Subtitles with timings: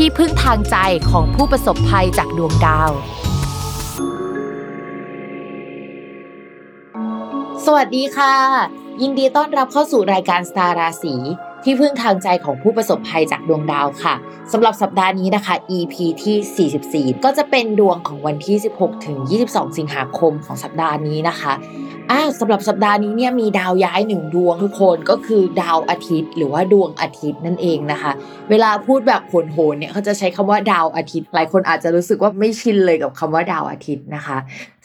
[0.00, 0.76] ที่พึ่งทางใจ
[1.10, 2.90] ของผู้ประสบภัยจากดวงดาว
[7.64, 8.34] สวัสดีค่ะ
[9.02, 11.14] ยินดีต้อนรับเข้าสู่รายการสตาราศี
[11.64, 14.14] ที่พึ่งทางใจของผู้ประสบภัยจากดวงดาวค่ะ
[14.52, 19.18] สำหรับสัปดาห์นี้นะคะ EP ที่ 44 ก็จะเป็นดวงของวันที่ 16 ถึง
[19.48, 21.52] 22 สิงหาคมของสัปดาห์นี้นะคะ
[22.10, 28.12] อ่าสำหรับสัปดาห์นี้เนี่ยมีดาวย้ายหนึ่งดวงทุกคนก็คือดาวอาทิตย์ หรือว่าดวงอาทิตย์นั่นเองนะคะ
[28.50, 34.38] เวลาพูดแบบโหนๆเนี่ยเขาจะใช้คำว่าดาวอาทิตย์ หลายคนอาจจะรู้สึกว่าไม่ชินเลยกับคำว่าดาวอาทิตย์นะคะ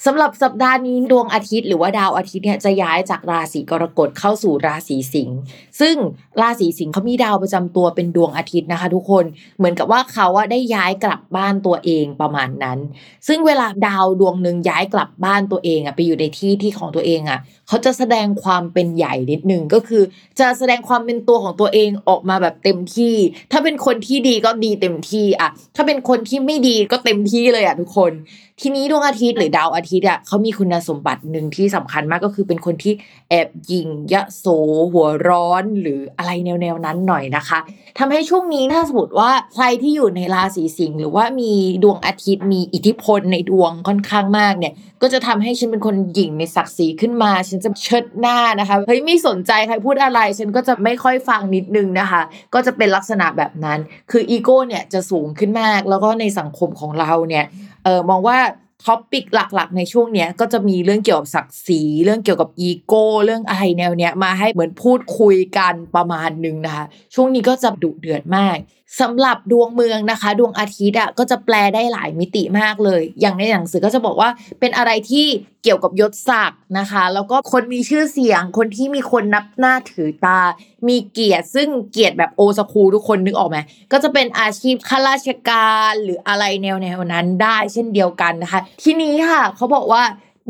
[0.06, 5.38] สำหรับสัปดาห์นี้ดวงอาทิตย์หรือว่าดาวอาทิตย์เนี่ยจะย้ายจากราศีกรกฎเข้าสู่ราศีสิงห์
[5.80, 5.96] ซึ่ง
[6.42, 9.26] ราศีสิงห์เขามีดาวประจำตัวเป็นดวงอาทิตย์นะคะ ทุกคน
[9.58, 12.80] เหมือนกับว่าเขาอะได้ย้ายกลับบ้านตัวเองประมาณนั้น
[13.28, 20.04] ซึ่งเวลาดาวดวงหนึ่งย้ายกลับบ้านตัวเองอะไปอยู่ในที่ที่ของตัวเองอะเขาจะแสดงความเป็นใหญ่นิดนึงก็คือ
[20.40, 23.16] จะแสดงความเป็นตัวของตัวเองออกมาแบบเต็มที่
[23.52, 28.14] ถ้าเป็นคนที่ดีก็ดีเต็มที่อะถ้าเป็นคนที่ไม่ดีก็เต็มที่เลยอะทุกคน
[28.62, 32.94] ทีนี้ดวงอาทิตย์หรือดาวอาทิตย์อะเขามีคุณสมบัติหนึ่งที่สำคัญมากก็คือเป็นคนที่
[33.30, 34.46] แอบยิงยะโส
[34.92, 37.60] หัวร้อนหรืออะไรแนวๆนั้นหน่อยนะคะ
[38.00, 41.52] ทำให้ช่วงนี้ถ้าสมมติว่าใครที่อยู่ในราศีสิงห์หรือว่ามี
[41.84, 52.22] ดวงอาทิตย์มีอิทธิพลในดวงค่อนข้างมากเนี่ย ก็จะทำให้ฉันเป็นคนหยิ่งในศักดิ์ศรีขึ้นมา ฉันจะเชิดหน้านะคะเฮ้ยไม่สนใจใครพูดอะไรฉันก็จะไม่ค่อยฟังนิดนึงนะคะ
[52.54, 53.80] ก็จะเป็นลักษณะแบบนั้น
[54.12, 57.46] คืออีโก้เนี่ยจะสูงขึ้นมากแล้วก็ในสังคมของเราเนี่ย
[57.84, 58.38] เออมองว่า
[58.86, 66.86] topic หลักๆ ในช่วงเนี้ยก็จะมีเรื่องเกี่ยวกับศักดิ์ศรีเรื่องเกี่ยวกับอีโก้เรื่องอะไรแนวเนี้ยมาให้เหมือนพูดคุยกันประมาณนึงนะคะ
[67.16, 68.58] ช่วงนี้ก็จะดุเดือดมาก
[69.02, 74.30] สำหรับดวงเมืองนะคะ ดวงอาทิตย์อะก็จะแปลได้หลายมิติมากเลย อย่างในหนังสือก็จะบอกว่า
[74.60, 75.28] เป็นอะไรที่
[75.64, 80.42] เกี่ยวกับยศศักดิ์นะคะ แล้วก็คนมีชื่อเสียงคนที่มีคนนับหน้าถือตา
[80.88, 83.58] มีเกียรติซึ่งเกียรติแบบโอสคูทุกคนนึกออกไหม
[83.92, 90.04] ก็จะเป็นอาชีพข้าราชการหรืออะไรแนวแนวนั้นได้เช่นเดียวกันนะคะทีนี้ค่ะ เขาบอกว่า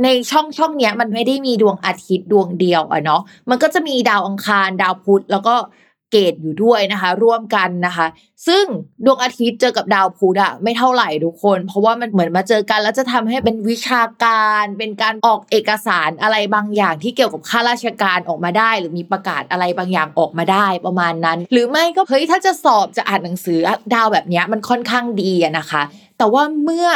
[0.04, 5.56] ในช่องช่องเนี้ยมันไม่ได้มีดวงอาทิตย์ดวงเดียวอะเนาะมันก็จะมีดาวอังคาร ดาวพุธแล้วก็
[6.12, 8.08] เกตอยู่ด้วยนะคะ ร่วมกันนะคะ
[8.48, 8.66] ซึ่ง
[9.06, 23.60] ดวงอาทิตย์เจอกับดาวพุธอะไม่เท่าไหร่ทุกคน เพราะว่ามันเหมือนมาเจอกัน แล้วจะทำให้เป็นวิชาการ เป็นการออกเอกสารอะไรบางอย่างที่เกี่ยวกับข้าราชการออกมาได้ หรือมีประกาศอะไรบางอย่างออกมาได้ประมาณนั้น หรือไม่ก็เฮ้ยถ้าจะสอบจะอ่านหนังสือ
[23.94, 25.82] ดาวแบบนี้มันค่อนข้างดีนะคะ
[26.18, 26.88] แต่ว่าเมื่อ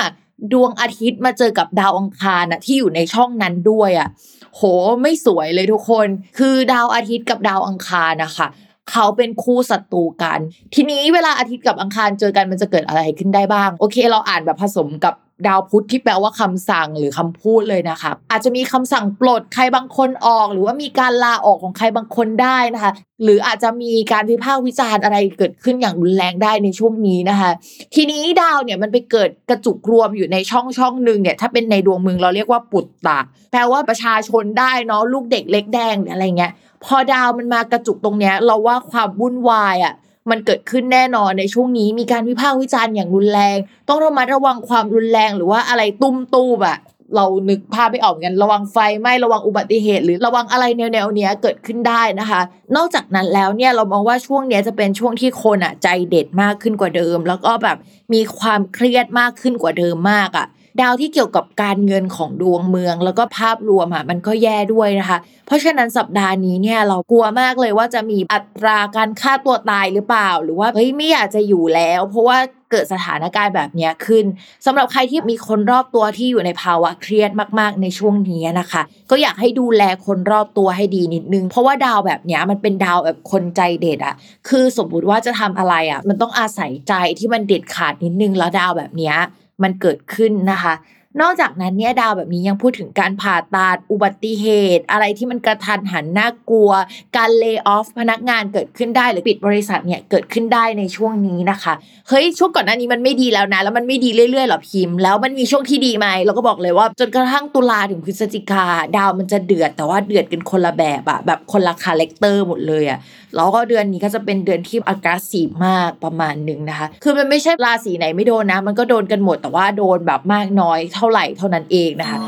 [0.52, 4.10] ดวงอาทิตย์มาเจอกับดาวอังคารนะที่อยู่ในช่องนั้นด้วยอะ่ะ
[4.56, 4.62] โห
[5.02, 6.08] ไม่สวยเลยทุกคน
[6.40, 8.48] คือดาวอาทิตย์กับดาวอังคารนะคะ
[8.92, 10.40] เขาเป็นคู่ศัตรูกัน
[10.76, 15.14] ทีนี้เวลาอาทิตย์กับอังคารเจอกันมันจะเกิดอะไรขึ้นได้บ้าง โอเค เราอ่านแบบผสมกับ
[15.48, 22.92] ดาวพุธที่แปลว่าคำสั่งหรือคำพูดเลยนะคะอาจจะมีคำสั่งปลดใครบางคนออก หรือว่ามีการลาออกของใครบางคนได้นะคะ
[23.24, 27.52] หรืออาจจะมีการวิพากษ์วิจารณ์อะไรเกิดขึ้นอย่างรุนแรงได้ในช่วงนี้นะคะ
[27.96, 33.20] ทีนี้ดาวเนี่ยมันไปเกิดกระจุกรวมอยู่ในช่องช่องหนึ่งเนี่ยถ้าเป็นในดวงเมืองเราเรียกว่าปุตตะ
[33.52, 36.52] แปลว่าประชาชนได้เนาะลูกเด็กเล็กแดงอะไรเงี้ย
[36.86, 39.94] พอดาวมันมากระจุกตรงเนี้ย เราว่าความวุ่นวายอะ
[40.30, 43.58] มันเกิดขึ้นแน่นอนในช่วงนี้มีการวิพากษ์วิจารณ์อย่างรุนแรง
[43.90, 46.80] ต้องระมัดระวังความรุนแรงหรือว่าอะไรตุ้มตู้แบบ
[47.16, 52.42] เรานึกภาพไม่ออกกันระวังไฟไหม้ระวังอุบัติเหตุ หรือระวังอะไรแนวแนวเนี้ยเกิดขึ้นได้นะคะ
[52.76, 57.78] นอกจากนั้นแล้วเนี่ยเรามองว่าช่วงเนี้ยจะเป็นช่วงที่คนอะใจเด็ดมากขึ้นกว่าเดิม แล้วก็แบบ
[58.14, 60.48] มีความเครียดมากขึ้นกว่าเดิมมากอะ
[60.82, 65.18] ดาวที่เกี่ยวกับการเงินของดวงเมือง แล้วก็ภาพรวมอะมันก็แย่ด้วยนะคะ
[65.48, 72.38] เพราะฉะนั้นสัปดาห์นี้เนี่ยเรากลัวมากเลยว่าจะมีอัตราการฆ่าตัวตายหรือเปล่า หรือว่าเฮ้ยไม่อยากจะอยู่แล้ว เพราะว่า
[72.72, 74.26] เกิดสถานการณ์แบบนี้ขึ้น
[74.66, 78.82] สำหรับใครที่มีคนรอบตัวที่อยู่ในภาวะเครียดมาก ๆ ในช่วงนี้นะคะ
[79.12, 84.16] ก็อยากให้ดูแลคนรอบตัวให้ดีนิดนึง เพราะว่าดาวแบบนี้มันเป็นดาวแบบคนใจเด็ดอะ
[84.50, 89.14] คือสมมุติว่าจะทำอะไรอะมันต้องอาศัยใจที่มันเด็ดขาดนิดนึงแล้วดาวแบบนี้
[89.62, 90.74] มันเกิดขึ้นนะคะ
[91.22, 94.46] นอกจากนั้นเนี่ยดาวแบบนี้ยังพูดถึงการผ่าตัดอุบัติเห
[94.78, 96.72] ตุ อะไรที่มันกระทันหันน่ากลัว
[97.18, 101.74] การ lay off พนักงานเกิดขึ้นได้หรือปิดบริษัทเนี่ยเกิดขึ้นได้ในช่วงนี้นะคะ
[102.10, 108.66] เฮ้ยช่วงก่อนหน้านี้มันไม่ดีแล้วนะ แล้วมันไม่ดีเรื่อยๆหรอพิมพ์แล้วมันมีช่วงที่ดีไหมเราก็บอกเลยว่า จนกระทั่งตุลาถึงพฤศจิกา
[108.98, 113.00] ดาวมันจะเดือดแต่ว่าเดือดกันคนละแบบอะแบบคนละ character หมดเลยอะ
[113.36, 122.20] แล้วก็เดือนนี้ก็จะเป็นเดือนที่อากาศสีมากประมาณหนึ่งนะคะ คือมันไม่ใช่ราศีไหนไม่โดนนะ มันก็โดนกันหมดแต่ว่าโดนแบบมากน้อยเท่า่าไหร่เท่านั้นเองนะคะ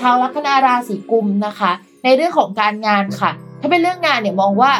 [0.00, 1.72] ชาวลัคนาราศีกุมนะคะ
[2.04, 3.30] ในเรื่องของการงานค่ะ
[3.60, 4.72] ถ้าเป็นเรื่องงานเนี่ยมองว่า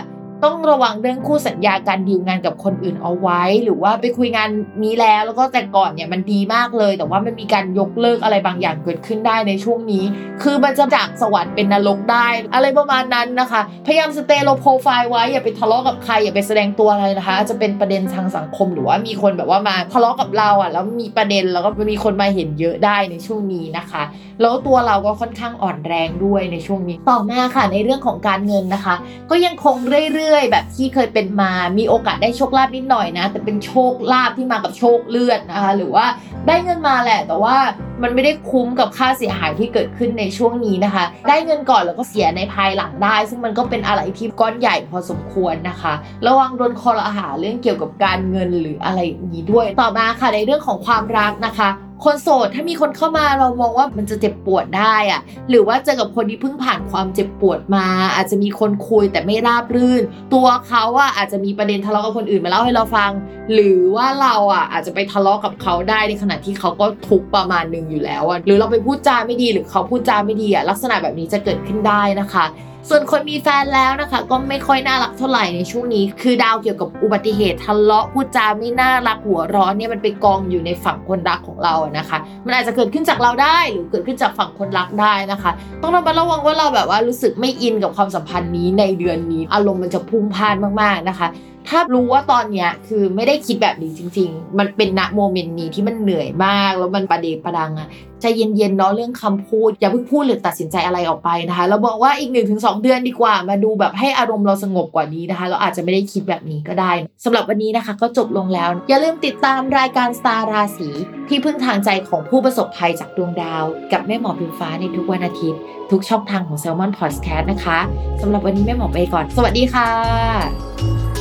[0.45, 4.49] ต้องระวังเรื่องคู่สัญญาการดีลงานกับคนอื่นเอาไว้ หรือว่าไปคุยงาน
[4.85, 10.05] นี้แล้ว แล้วก็แต่ก่อนเนี่ยมันดีมากเลย แต่ว่ามันมีการยกเลิกอะไรบางอย่างเกิดขึ้นได้ในช่วงนี้
[10.43, 24.03] คือมันจะจากสวรรค์เป็นนรกได้ อะไรประมาณนั้นนะคะ พยายามสเตโลโปรไฟล์ไว้อย่าไปทะเลาะกับใครอย่าไปแสดงตัวอะไรนะคะอาจจะเป็นประเด็นทางสังคมหรือว่ามีคนแบบว่ามาทะเลาะกับเราอะแล้วมีประเด็นแล้วก็มีคนมาเห็นเยอะได้ในช่วงนี้นะคะ
[24.41, 28.95] แล้วตัวเราก็ค่อนข้างอ่อนแรงด้วยในช่วงนี้ ต่อมาค่ะในเรื่องของการเงินนะคะ
[29.31, 29.77] ก็ยังคง
[30.15, 36.07] เรื่อยๆ แบบที่เคยเป็นมา มีโอกาสได้โชคลาภนิดหน่อยนะ แต่เป็นโชคลาภที่มากับโชคเลือดนะคะ หรือว่า
[36.47, 37.57] ได้เงินมาแหละ แต่ว่า
[38.03, 45.93] มันไม่ได้คุ้มกับค่าเสียหายที่เกิดขึ้นในช่วงนี้นะคะ ได้เงินก่อนแล้วก็เสียในภายหลังได้ ซึ่งมันก็เป็นอะไรที่ก้อนใหญ่พอสมควรนะคะ
[46.27, 51.69] ระวังโดนคอรหาเรื่องเกี่ยวกับการเงินหรืออะไรอย่างนี้ด้วย ต่อมาค่ะในเรื่องของความรักนะคะ
[52.05, 55.21] คนโสดถ้ามีคนเข้ามาเรามองว่ามันจะเจ็บปวดได้อะ
[55.51, 60.03] หรือว่าเจอกับคนที่เพิ่งผ่านความเจ็บปวดมา อาจจะมีคนคุยแต่ไม่ราบรื่น
[60.35, 63.11] ตัวเขาอะอาจจะมีประเด็นทะเลาะกับคนอื่นมาเล่าให้เราฟัง
[63.53, 72.45] หรือว่าเราอะอาจจะไปทะเลาะกับเขาได้ในขณะที่เขาก็ทุกประมาณหนึ่งอยู่แล้วอะหรือเราไปพูดจาไม่ดีหรือเขาพูดจาไม่ดีอะลักษณะแบบนี้จะเกิดขึ้นได้นะคะ
[72.89, 85.51] ส่วนคนมีแฟนแล้วนะคะ ก็ไม่ค่อยน่ารักเท่าไหร่ในช่วงนี้ คือดาวเกี่ยวกับอุบัติเหตุทะเลาะพูดจาไม่น่ารักหัวร้อนเนี่ยมันไปกองอยู่ในฝั่งคนรักของเรานะคะ มันอาจจะเกิดขึ้นจากเราได้หรือเกิดขึ้นจากฝั่งคนรักได้นะคะ
[85.83, 91.29] ต้องระมัดระวังว่าเราแบบว่ารู้สึกไม่อินกับความสัมพันธ์นี้ในเดือนนี้ อารมณ์มันจะพุ่งพ่านมากๆนะคะ
[91.69, 97.89] ถ้ารู้ว่าตอนเนี้ยคือไม่ได้คิดแบบนี้จริง ๆ มันเป็นณโมเมนต์นี้ที่มันเหนื่อยมาก แล้วมันประเดประดังอะ
[98.21, 106.93] ใจเย็นๆเนาะเรื่องคำพูด อย่าเพิ่งพูดหรือตัดสินใจอะไรออกไปนะคะเราบอกว่าอีก1นถึงสเดือนดีกว่า มาดูแบบให้อารมณ์เราสงบกว่านี้นะคะ เราอาจจะไม่ได้คิดแบบนี้ก็ได้
[107.25, 110.89] สำหรับวันนี้นะคะก็จบลงแล้ว อย่าลืมติดตามรายการสตาร์ราศี
[111.29, 115.61] ที่พึ่งทางใจของผู้ประสบภัยจากดวงดาว กับแม่หมอพิมฟ้าในทุกวันอาทิตย์
[115.91, 117.79] ทุกช่องทางของ s ซ l m o n Podcast นะคะ
[118.23, 121.12] สำหรับวันนี้แม่หมอไปก่อน สวัสดีค่ะ